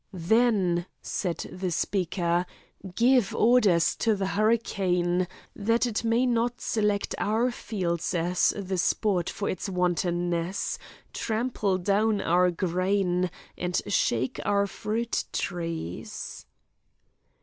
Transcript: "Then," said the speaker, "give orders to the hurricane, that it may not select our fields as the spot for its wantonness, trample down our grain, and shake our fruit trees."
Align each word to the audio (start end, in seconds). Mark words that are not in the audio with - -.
"Then," 0.13 0.87
said 1.03 1.37
the 1.51 1.69
speaker, 1.69 2.47
"give 2.95 3.35
orders 3.35 3.95
to 3.97 4.15
the 4.15 4.29
hurricane, 4.33 5.27
that 5.55 5.85
it 5.85 6.03
may 6.03 6.25
not 6.25 6.59
select 6.59 7.13
our 7.19 7.51
fields 7.51 8.15
as 8.15 8.51
the 8.57 8.79
spot 8.79 9.29
for 9.29 9.47
its 9.47 9.69
wantonness, 9.69 10.79
trample 11.13 11.77
down 11.77 12.19
our 12.19 12.49
grain, 12.49 13.29
and 13.55 13.79
shake 13.87 14.39
our 14.43 14.65
fruit 14.65 15.25
trees." 15.31 16.47